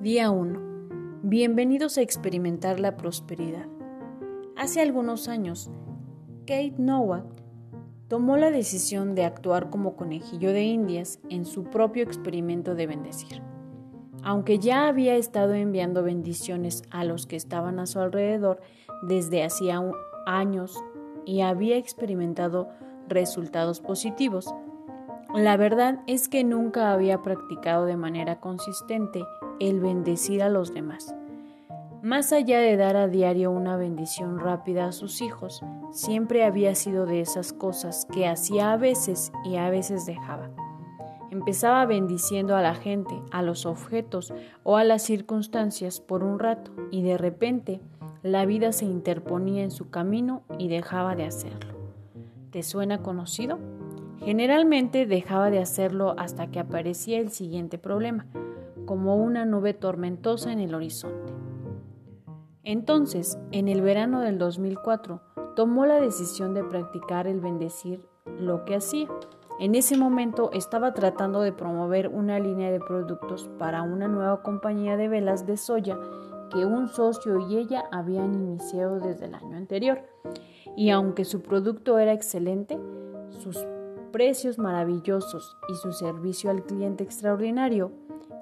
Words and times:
Día 0.00 0.30
1. 0.30 1.20
Bienvenidos 1.24 1.98
a 1.98 2.00
experimentar 2.00 2.80
la 2.80 2.96
prosperidad. 2.96 3.66
Hace 4.56 4.80
algunos 4.80 5.28
años, 5.28 5.70
Kate 6.46 6.72
Nowak 6.78 7.26
tomó 8.08 8.38
la 8.38 8.50
decisión 8.50 9.14
de 9.14 9.26
actuar 9.26 9.68
como 9.68 9.96
conejillo 9.96 10.54
de 10.54 10.62
indias 10.62 11.20
en 11.28 11.44
su 11.44 11.64
propio 11.64 12.02
experimento 12.02 12.74
de 12.74 12.86
bendecir. 12.86 13.42
Aunque 14.22 14.58
ya 14.58 14.88
había 14.88 15.16
estado 15.16 15.52
enviando 15.52 16.02
bendiciones 16.02 16.82
a 16.90 17.04
los 17.04 17.26
que 17.26 17.36
estaban 17.36 17.78
a 17.78 17.84
su 17.84 18.00
alrededor 18.00 18.62
desde 19.02 19.44
hacía 19.44 19.82
años 20.24 20.82
y 21.26 21.42
había 21.42 21.76
experimentado 21.76 22.70
resultados 23.06 23.80
positivos, 23.80 24.46
la 25.34 25.58
verdad 25.58 26.00
es 26.06 26.30
que 26.30 26.42
nunca 26.42 26.90
había 26.90 27.20
practicado 27.20 27.84
de 27.84 27.98
manera 27.98 28.40
consistente 28.40 29.22
el 29.60 29.80
bendecir 29.80 30.42
a 30.42 30.48
los 30.48 30.74
demás. 30.74 31.14
Más 32.02 32.32
allá 32.32 32.60
de 32.60 32.78
dar 32.78 32.96
a 32.96 33.08
diario 33.08 33.50
una 33.50 33.76
bendición 33.76 34.38
rápida 34.38 34.86
a 34.86 34.92
sus 34.92 35.20
hijos, 35.20 35.62
siempre 35.92 36.44
había 36.44 36.74
sido 36.74 37.04
de 37.04 37.20
esas 37.20 37.52
cosas 37.52 38.06
que 38.10 38.26
hacía 38.26 38.72
a 38.72 38.78
veces 38.78 39.32
y 39.44 39.56
a 39.56 39.68
veces 39.68 40.06
dejaba. 40.06 40.48
Empezaba 41.30 41.84
bendiciendo 41.84 42.56
a 42.56 42.62
la 42.62 42.74
gente, 42.74 43.14
a 43.30 43.42
los 43.42 43.66
objetos 43.66 44.32
o 44.64 44.78
a 44.78 44.84
las 44.84 45.02
circunstancias 45.02 46.00
por 46.00 46.24
un 46.24 46.38
rato 46.38 46.72
y 46.90 47.02
de 47.02 47.18
repente 47.18 47.80
la 48.22 48.46
vida 48.46 48.72
se 48.72 48.86
interponía 48.86 49.62
en 49.62 49.70
su 49.70 49.90
camino 49.90 50.42
y 50.58 50.68
dejaba 50.68 51.14
de 51.14 51.26
hacerlo. 51.26 51.74
¿Te 52.50 52.62
suena 52.62 53.02
conocido? 53.02 53.58
Generalmente 54.24 55.06
dejaba 55.06 55.50
de 55.50 55.60
hacerlo 55.60 56.14
hasta 56.18 56.48
que 56.48 56.58
aparecía 56.58 57.18
el 57.18 57.30
siguiente 57.30 57.78
problema, 57.78 58.26
como 58.90 59.14
una 59.14 59.44
nube 59.44 59.72
tormentosa 59.72 60.50
en 60.50 60.58
el 60.58 60.74
horizonte. 60.74 61.32
Entonces, 62.64 63.38
en 63.52 63.68
el 63.68 63.82
verano 63.82 64.18
del 64.20 64.36
2004, 64.36 65.20
tomó 65.54 65.86
la 65.86 66.00
decisión 66.00 66.54
de 66.54 66.64
practicar 66.64 67.28
el 67.28 67.38
bendecir 67.40 68.04
lo 68.40 68.64
que 68.64 68.74
hacía. 68.74 69.06
En 69.60 69.76
ese 69.76 69.96
momento 69.96 70.50
estaba 70.52 70.92
tratando 70.92 71.40
de 71.40 71.52
promover 71.52 72.08
una 72.08 72.40
línea 72.40 72.72
de 72.72 72.80
productos 72.80 73.48
para 73.60 73.82
una 73.82 74.08
nueva 74.08 74.42
compañía 74.42 74.96
de 74.96 75.06
velas 75.06 75.46
de 75.46 75.56
soya 75.56 75.96
que 76.52 76.66
un 76.66 76.88
socio 76.88 77.38
y 77.48 77.58
ella 77.58 77.84
habían 77.92 78.34
iniciado 78.34 78.98
desde 78.98 79.26
el 79.26 79.36
año 79.36 79.56
anterior. 79.56 80.00
Y 80.76 80.90
aunque 80.90 81.24
su 81.24 81.42
producto 81.42 82.00
era 82.00 82.12
excelente, 82.12 82.76
sus 83.28 83.64
precios 84.10 84.58
maravillosos 84.58 85.56
y 85.68 85.74
su 85.74 85.92
servicio 85.92 86.50
al 86.50 86.64
cliente 86.64 87.04
extraordinario, 87.04 87.92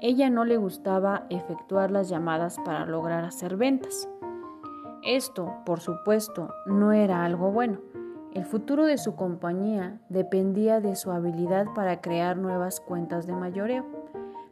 ella 0.00 0.30
no 0.30 0.44
le 0.44 0.56
gustaba 0.56 1.26
efectuar 1.28 1.90
las 1.90 2.08
llamadas 2.08 2.58
para 2.64 2.86
lograr 2.86 3.24
hacer 3.24 3.56
ventas. 3.56 4.08
Esto, 5.02 5.52
por 5.64 5.80
supuesto, 5.80 6.54
no 6.66 6.92
era 6.92 7.24
algo 7.24 7.50
bueno. 7.50 7.78
El 8.32 8.44
futuro 8.44 8.84
de 8.84 8.98
su 8.98 9.16
compañía 9.16 10.00
dependía 10.08 10.80
de 10.80 10.96
su 10.96 11.10
habilidad 11.10 11.66
para 11.74 12.00
crear 12.00 12.36
nuevas 12.36 12.80
cuentas 12.80 13.26
de 13.26 13.32
mayoreo, 13.32 13.84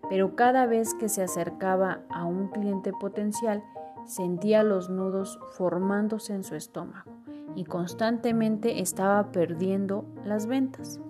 pero 0.09 0.35
cada 0.35 0.67
vez 0.67 0.95
que 0.95 1.09
se 1.09 1.23
acercaba 1.23 2.01
a 2.09 2.25
un 2.25 2.49
cliente 2.49 2.93
potencial, 2.93 3.63
sentía 4.05 4.63
los 4.63 4.89
nudos 4.89 5.39
formándose 5.57 6.33
en 6.35 6.43
su 6.43 6.55
estómago 6.55 7.11
y 7.55 7.65
constantemente 7.65 8.81
estaba 8.81 9.31
perdiendo 9.31 10.05
las 10.25 10.47
ventas. 10.47 11.01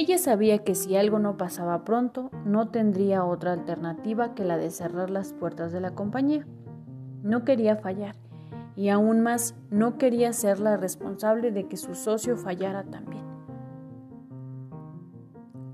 Ella 0.00 0.16
sabía 0.16 0.58
que 0.58 0.76
si 0.76 0.94
algo 0.94 1.18
no 1.18 1.36
pasaba 1.36 1.84
pronto, 1.84 2.30
no 2.44 2.68
tendría 2.68 3.24
otra 3.24 3.52
alternativa 3.52 4.32
que 4.32 4.44
la 4.44 4.56
de 4.56 4.70
cerrar 4.70 5.10
las 5.10 5.32
puertas 5.32 5.72
de 5.72 5.80
la 5.80 5.96
compañía. 5.96 6.46
No 7.24 7.44
quería 7.44 7.74
fallar 7.74 8.14
y 8.76 8.90
aún 8.90 9.22
más 9.22 9.56
no 9.70 9.98
quería 9.98 10.32
ser 10.32 10.60
la 10.60 10.76
responsable 10.76 11.50
de 11.50 11.66
que 11.66 11.76
su 11.76 11.96
socio 11.96 12.36
fallara 12.36 12.84
también. 12.84 13.24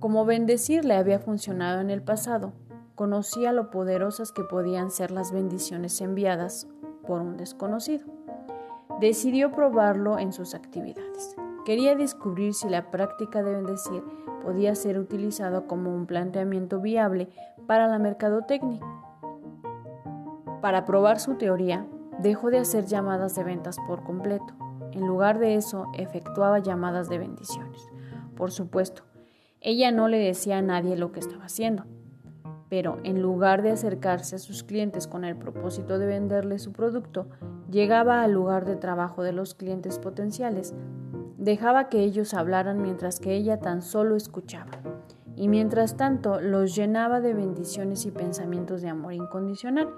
Como 0.01 0.25
bendecir 0.25 0.87
le 0.87 0.95
había 0.95 1.19
funcionado 1.19 1.83
en 1.83 1.91
el 1.91 2.01
pasado, 2.01 2.55
conocía 2.95 3.53
lo 3.53 3.71
poderosas 3.71 4.33
que 4.33 4.43
podían 4.43 4.91
ser 4.91 5.11
las 5.11 5.33
bendiciones 5.33 6.01
enviadas 6.01 6.67
por 7.07 7.21
un 7.21 7.37
desconocido. 7.37 8.07
Decidió 9.03 9.53
probarlo 9.53 10.19
en 10.19 10.33
sus 10.33 10.55
actividades. 10.55 11.37
Quería 11.65 11.95
descubrir 11.95 12.53
si 12.53 12.69
la 12.69 12.91
práctica 12.91 13.43
de 13.43 13.55
bendecir 13.55 14.03
podía 14.43 14.75
ser 14.75 14.99
utilizado 14.99 15.67
como 15.67 15.95
un 15.95 16.07
planteamiento 16.07 16.81
viable 16.81 17.31
para 17.67 17.87
la 17.87 17.99
mercadotecnia. 17.99 18.81
Para 20.61 20.85
probar 20.85 21.19
su 21.19 21.37
teoría, 21.37 21.87
dejó 22.19 22.51
de 22.51 22.59
hacer 22.59 22.85
llamadas 22.85 23.35
de 23.35 23.45
ventas 23.45 23.79
por 23.87 24.03
completo. 24.03 24.55
En 24.93 25.07
lugar 25.07 25.39
de 25.39 25.55
eso, 25.55 25.87
efectuaba 25.95 26.59
llamadas 26.59 27.09
de 27.09 27.19
bendiciones. 27.19 27.89
Por 28.37 28.53
supuesto, 28.53 29.03
ella 29.61 29.91
no 29.91 30.09
le 30.09 30.19
decía 30.19 30.59
a 30.59 30.63
nadie 30.63 30.97
lo 30.97 31.13
que 31.13 31.21
estaba 31.21 31.47
haciendo, 31.47 31.85
pero 32.69 32.99
en 33.05 33.23
lugar 33.23 33.63
de 33.63 33.71
acercarse 33.71 34.37
a 34.37 34.39
sus 34.39 34.63
clientes 34.63 35.07
con 35.07 35.25
el 35.25 35.37
propósito 35.37 35.99
de 35.99 36.07
venderle 36.07 36.59
su 36.59 36.73
producto, 36.73 37.27
llegaba 37.71 38.23
al 38.23 38.33
lugar 38.33 38.67
de 38.67 38.77
trabajo 38.77 39.23
de 39.23 39.33
los 39.33 39.55
clientes 39.55 39.99
potenciales 39.99 40.75
Dejaba 41.45 41.91
que 41.91 42.01
ellos 42.01 42.33
hablaran 42.33 42.81
mientras 42.81 43.21
que 43.21 43.35
ella 43.35 43.61
tan 43.61 43.83
solo 43.83 44.17
escuchaba. 44.17 44.71
Y 45.37 45.49
mientras 45.49 45.95
tanto 45.95 46.41
los 46.41 46.75
llenaba 46.75 47.21
de 47.21 47.35
bendiciones 47.35 48.07
y 48.07 48.11
pensamientos 48.11 48.81
de 48.81 48.89
amor 48.89 49.13
incondicional, 49.13 49.91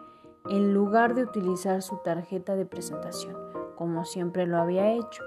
en 0.50 0.74
lugar 0.74 1.14
de 1.14 1.22
utilizar 1.22 1.82
su 1.82 1.98
tarjeta 1.98 2.56
de 2.56 2.66
presentación, 2.66 3.36
como 3.76 4.04
siempre 4.04 4.44
lo 4.44 4.56
había 4.58 4.90
hecho. 4.90 5.22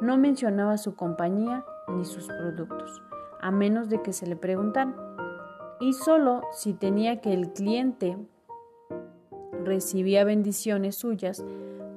No 0.00 0.16
mencionaba 0.16 0.78
su 0.78 0.94
compañía 0.94 1.64
ni 1.88 2.04
sus 2.04 2.28
productos, 2.28 3.02
a 3.40 3.50
menos 3.50 3.88
de 3.88 4.02
que 4.02 4.12
se 4.12 4.28
le 4.28 4.36
preguntaran. 4.36 4.94
Y 5.80 5.94
solo 5.94 6.42
si 6.52 6.74
tenía 6.74 7.20
que 7.20 7.34
el 7.34 7.52
cliente 7.52 8.16
recibía 9.64 10.22
bendiciones 10.22 10.94
suyas 10.94 11.44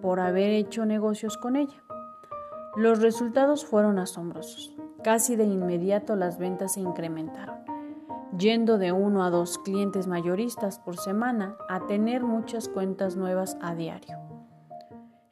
por 0.02 0.22
haber 0.22 0.50
hecho 0.50 0.88
negocios 0.88 1.38
con 1.38 1.56
ella. 1.56 1.84
Los 2.80 3.02
resultados 3.02 3.66
fueron 3.66 4.00
asombrosos. 4.00 4.74
Casi 5.04 5.36
de 5.36 5.44
inmediato 5.44 6.16
las 6.16 6.38
ventas 6.38 6.76
se 6.76 6.80
incrementaron, 6.80 7.58
yendo 8.38 8.78
de 8.78 8.94
uno 8.94 9.26
a 9.26 9.30
dos 9.30 9.58
clientes 9.58 10.08
mayoristas 10.08 10.80
por 10.80 10.96
semana 10.96 11.58
a 11.68 11.88
tener 11.88 12.24
muchas 12.24 12.70
cuentas 12.70 13.18
nuevas 13.18 13.58
a 13.60 13.76
diario. 13.76 14.18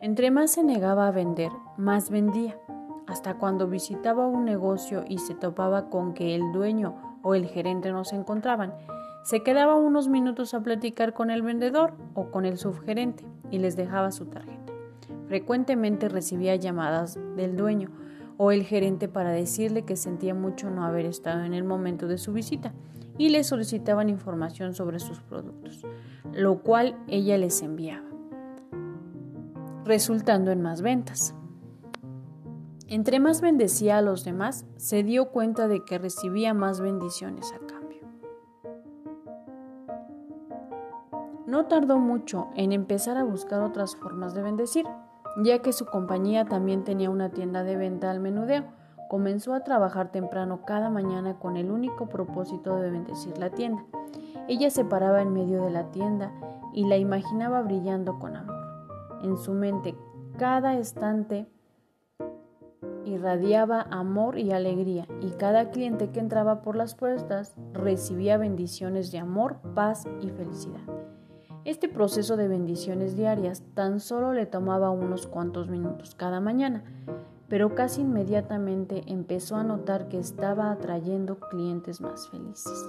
Entre 0.02 0.30
más 0.30 0.52
se 0.52 0.64
negaba 0.66 1.08
a 1.08 1.12
vender, 1.12 1.54
más 1.78 2.10
vendía, 2.10 2.60
hasta 3.08 3.38
cuando 3.38 3.70
visitaba 3.70 4.28
un 4.28 4.44
negocio 4.44 5.06
y 5.08 5.20
se 5.20 5.34
topaba 5.34 5.90
con 5.90 6.14
que 6.14 6.36
el 6.36 6.52
dueño 6.52 7.20
o 7.24 7.34
el 7.34 7.46
gerente 7.46 7.94
no 7.94 8.04
se 8.04 8.18
encontraban, 8.18 8.74
se 9.24 9.42
quedaba 9.42 9.76
unos 9.76 10.10
minutos 10.10 10.54
a 10.54 10.60
platicar 10.60 11.14
con 11.14 11.32
el 11.32 11.44
vendedor 11.44 11.94
o 12.14 12.30
con 12.30 12.44
el 12.44 12.58
subgerente 12.58 13.24
y 13.52 13.60
les 13.60 13.78
dejaba 13.78 14.12
su 14.12 14.26
tarjeta. 14.26 14.67
Frecuentemente 15.28 16.08
recibía 16.08 16.56
llamadas 16.56 17.20
del 17.36 17.58
dueño 17.58 17.90
o 18.38 18.52
el 18.52 18.64
gerente 18.64 19.08
para 19.08 19.32
decirle 19.32 19.84
que 19.84 19.96
sentía 19.96 20.34
mucho 20.34 20.70
no 20.70 20.86
haber 20.86 21.06
estado 21.06 21.44
en 21.44 21.54
el 21.54 21.64
momento 21.64 22.08
de 22.08 22.18
su 22.18 22.32
visita 22.32 22.74
y 23.18 23.30
le 23.30 23.44
solicitaban 23.44 24.10
información 24.10 24.74
sobre 24.74 25.00
sus 25.00 25.20
productos, 25.20 25.84
lo 26.34 26.62
cual 26.62 26.98
ella 27.08 27.38
les 27.38 27.62
enviaba, 27.62 28.08
resultando 29.84 30.52
en 30.52 30.62
más 30.62 30.82
ventas. 30.82 31.34
Entre 32.88 33.20
más 33.20 33.42
bendecía 33.42 33.98
a 33.98 34.02
los 34.02 34.24
demás, 34.24 34.66
se 34.78 35.04
dio 35.04 35.32
cuenta 35.32 35.68
de 35.68 35.84
que 35.84 35.98
recibía 35.98 36.54
más 36.54 36.80
bendiciones 36.80 37.52
a 37.52 37.60
cambio. 37.66 38.02
No 41.48 41.66
tardó 41.66 41.98
mucho 41.98 42.48
en 42.56 42.72
empezar 42.72 43.18
a 43.18 43.24
buscar 43.24 43.62
otras 43.62 43.96
formas 43.96 44.34
de 44.34 44.42
bendecir 44.44 44.86
ya 45.44 45.60
que 45.60 45.74
su 45.74 45.86
compañía 45.86 46.46
también 46.46 46.84
tenía 46.84 47.10
una 47.10 47.30
tienda 47.30 47.64
de 47.64 47.76
venta 47.76 48.12
al 48.12 48.20
menudeo. 48.20 48.66
Comenzó 49.10 49.54
a 49.54 49.64
trabajar 49.64 50.12
temprano 50.12 50.66
cada 50.66 50.90
mañana 50.90 51.40
con 51.40 51.56
el 51.56 51.72
único 51.72 52.10
propósito 52.10 52.78
de 52.78 52.92
bendecir 52.92 53.38
la 53.38 53.52
tienda. 53.52 53.86
Ella 54.48 54.70
se 54.70 54.84
paraba 54.84 55.22
en 55.22 55.34
medio 55.34 55.62
de 55.64 55.72
la 55.72 55.92
tienda 55.92 56.32
y 56.74 56.86
la 56.86 56.98
imaginaba 56.98 57.62
brillando 57.62 58.20
con 58.20 58.36
amor. 58.36 58.56
En 59.24 59.38
su 59.38 59.54
mente, 59.54 59.96
cada 60.38 60.78
estante 60.78 61.48
irradiaba 63.06 63.88
amor 63.90 64.38
y 64.38 64.52
alegría, 64.52 65.08
y 65.22 65.32
cada 65.32 65.72
cliente 65.72 66.12
que 66.12 66.20
entraba 66.20 66.62
por 66.62 66.76
las 66.76 66.94
puertas 66.94 67.56
recibía 67.74 68.38
bendiciones 68.38 69.12
de 69.12 69.20
amor, 69.20 69.60
paz 69.74 70.06
y 70.22 70.30
felicidad. 70.30 70.82
Este 71.68 71.90
proceso 71.90 72.38
de 72.38 72.48
bendiciones 72.48 73.18
diarias 73.18 73.62
tan 73.74 74.00
solo 74.00 74.32
le 74.32 74.46
tomaba 74.46 74.90
unos 74.90 75.28
cuantos 75.28 75.68
minutos 75.68 76.16
cada 76.16 76.40
mañana, 76.40 76.86
pero 77.50 77.76
casi 77.76 78.04
inmediatamente 78.04 79.04
empezó 79.08 79.58
a 79.58 79.66
notar 79.66 80.08
que 80.08 80.18
estaba 80.18 80.72
atrayendo 80.72 81.42
clientes 81.42 82.00
más 82.00 82.30
felices. 82.30 82.86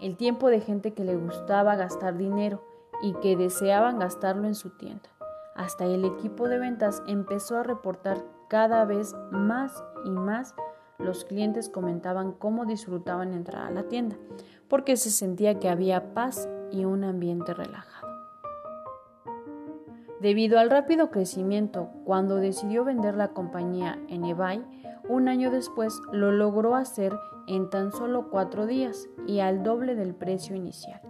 el 0.00 0.16
tiempo 0.16 0.48
de 0.48 0.60
gente 0.60 0.94
que 0.94 1.02
le 1.02 1.16
gustaba 1.16 1.74
gastar 1.74 2.16
dinero 2.16 2.62
y 3.02 3.14
que 3.14 3.36
deseaban 3.36 3.98
gastarlo 3.98 4.46
en 4.46 4.54
su 4.54 4.70
tienda. 4.70 5.10
Hasta 5.56 5.84
el 5.84 6.04
equipo 6.04 6.48
de 6.48 6.60
ventas 6.60 7.02
empezó 7.08 7.56
a 7.56 7.64
reportar 7.64 8.18
cada 8.48 8.84
vez 8.84 9.12
más 9.32 9.82
y 10.04 10.10
más 10.10 10.54
los 11.00 11.24
clientes 11.24 11.68
comentaban 11.68 12.30
cómo 12.30 12.64
disfrutaban 12.64 13.32
entrar 13.32 13.66
a 13.66 13.72
la 13.72 13.88
tienda, 13.88 14.14
porque 14.68 14.96
se 14.96 15.10
sentía 15.10 15.58
que 15.58 15.68
había 15.68 16.14
paz 16.14 16.48
y 16.72 16.84
un 16.84 17.04
ambiente 17.04 17.54
relajado. 17.54 18.08
Debido 20.20 20.58
al 20.58 20.70
rápido 20.70 21.10
crecimiento, 21.10 21.90
cuando 22.04 22.36
decidió 22.36 22.84
vender 22.84 23.16
la 23.16 23.28
compañía 23.28 23.98
en 24.08 24.24
eBay, 24.24 24.64
un 25.08 25.28
año 25.28 25.50
después 25.50 26.00
lo 26.12 26.30
logró 26.30 26.76
hacer 26.76 27.12
en 27.48 27.68
tan 27.70 27.90
solo 27.90 28.30
cuatro 28.30 28.66
días 28.66 29.08
y 29.26 29.40
al 29.40 29.62
doble 29.64 29.96
del 29.96 30.14
precio 30.14 30.54
inicial. 30.54 31.00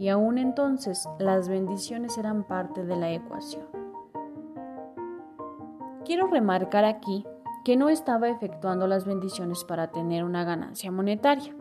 Y 0.00 0.08
aún 0.08 0.38
entonces 0.38 1.08
las 1.18 1.48
bendiciones 1.48 2.18
eran 2.18 2.44
parte 2.44 2.84
de 2.84 2.96
la 2.96 3.12
ecuación. 3.12 3.66
Quiero 6.04 6.26
remarcar 6.26 6.84
aquí 6.84 7.24
que 7.64 7.76
no 7.76 7.88
estaba 7.88 8.28
efectuando 8.28 8.86
las 8.86 9.04
bendiciones 9.04 9.62
para 9.64 9.92
tener 9.92 10.24
una 10.24 10.42
ganancia 10.42 10.90
monetaria. 10.90 11.54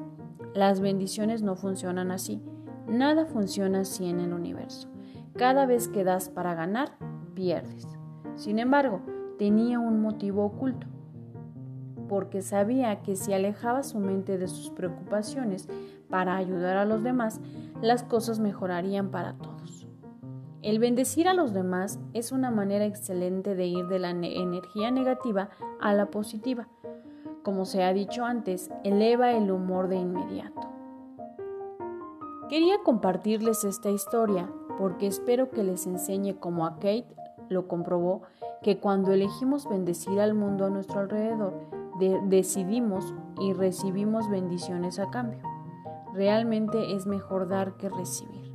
Las 0.53 0.79
bendiciones 0.79 1.43
no 1.43 1.55
funcionan 1.55 2.11
así. 2.11 2.41
Nada 2.87 3.25
funciona 3.25 3.81
así 3.81 4.05
en 4.09 4.19
el 4.19 4.33
universo. 4.33 4.87
Cada 5.35 5.65
vez 5.65 5.87
que 5.87 6.03
das 6.03 6.29
para 6.29 6.55
ganar, 6.55 6.97
pierdes. 7.33 7.85
Sin 8.35 8.59
embargo, 8.59 9.01
tenía 9.37 9.79
un 9.79 10.01
motivo 10.01 10.45
oculto, 10.45 10.87
porque 12.07 12.41
sabía 12.41 13.01
que 13.01 13.15
si 13.15 13.33
alejaba 13.33 13.83
su 13.83 13.99
mente 13.99 14.37
de 14.37 14.47
sus 14.47 14.69
preocupaciones 14.69 15.67
para 16.09 16.37
ayudar 16.37 16.77
a 16.77 16.85
los 16.85 17.03
demás, 17.03 17.41
las 17.81 18.03
cosas 18.03 18.39
mejorarían 18.39 19.11
para 19.11 19.33
todos. 19.33 19.87
El 20.61 20.79
bendecir 20.79 21.27
a 21.27 21.33
los 21.33 21.53
demás 21.53 21.99
es 22.13 22.31
una 22.31 22.51
manera 22.51 22.85
excelente 22.85 23.53
de 23.53 23.67
ir 23.67 23.87
de 23.87 23.99
la 23.99 24.09
energía 24.09 24.91
negativa 24.91 25.49
a 25.79 25.93
la 25.93 26.07
positiva. 26.07 26.67
Como 27.43 27.65
se 27.65 27.83
ha 27.83 27.93
dicho 27.93 28.25
antes, 28.25 28.69
eleva 28.83 29.31
el 29.31 29.51
humor 29.51 29.87
de 29.87 29.97
inmediato. 29.97 30.76
Quería 32.49 32.81
compartirles 32.81 33.65
esta 33.65 33.89
historia 33.89 34.49
porque 34.77 35.07
espero 35.07 35.49
que 35.51 35.63
les 35.63 35.85
enseñe 35.85 36.39
como 36.39 36.65
a 36.65 36.75
Kate 36.75 37.13
lo 37.49 37.67
comprobó 37.67 38.21
que 38.61 38.79
cuando 38.79 39.11
elegimos 39.11 39.67
bendecir 39.67 40.19
al 40.19 40.33
mundo 40.33 40.65
a 40.65 40.69
nuestro 40.69 41.01
alrededor, 41.01 41.53
decidimos 42.23 43.13
y 43.39 43.53
recibimos 43.53 44.29
bendiciones 44.29 44.97
a 44.99 45.09
cambio. 45.09 45.41
Realmente 46.13 46.95
es 46.95 47.05
mejor 47.05 47.47
dar 47.47 47.75
que 47.75 47.89
recibir. 47.89 48.53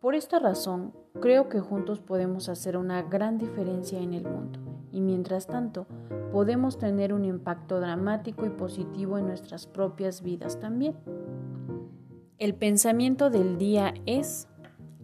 Por 0.00 0.14
esta 0.14 0.38
razón, 0.38 0.92
creo 1.20 1.48
que 1.48 1.60
juntos 1.60 2.00
podemos 2.00 2.48
hacer 2.48 2.76
una 2.76 3.02
gran 3.02 3.38
diferencia 3.38 4.00
en 4.00 4.12
el 4.12 4.24
mundo 4.24 4.58
y 4.92 5.00
mientras 5.00 5.46
tanto 5.46 5.86
podemos 6.32 6.78
tener 6.78 7.12
un 7.12 7.24
impacto 7.24 7.80
dramático 7.80 8.46
y 8.46 8.50
positivo 8.50 9.18
en 9.18 9.26
nuestras 9.26 9.66
propias 9.66 10.22
vidas 10.22 10.60
también. 10.60 10.94
El 12.40 12.54
pensamiento 12.54 13.28
del 13.28 13.58
día 13.58 13.92
es, 14.06 14.48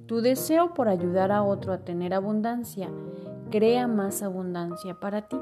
tu 0.06 0.23
deseo 0.23 0.73
por 0.73 0.88
ayudar 0.88 1.31
a 1.31 1.43
otro 1.43 1.75
a 1.75 1.85
tener 1.85 2.15
abundancia 2.15 2.91
crea 3.50 3.87
más 3.87 4.23
abundancia 4.23 4.99
para 4.99 5.29
ti. 5.29 5.37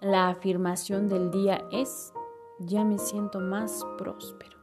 La 0.00 0.28
afirmación 0.28 1.08
del 1.08 1.32
día 1.32 1.64
es, 1.72 2.12
ya 2.60 2.84
me 2.84 2.98
siento 2.98 3.40
más 3.40 3.84
próspero. 3.98 4.55